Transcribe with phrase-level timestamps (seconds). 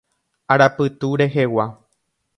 [0.55, 1.69] Arapytu rehegua.